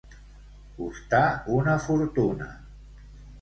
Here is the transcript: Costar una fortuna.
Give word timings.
Costar 0.77 1.19
una 1.59 1.77
fortuna. 1.85 2.49